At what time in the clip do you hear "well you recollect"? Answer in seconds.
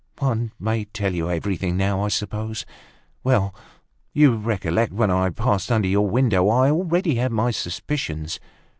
3.23-4.91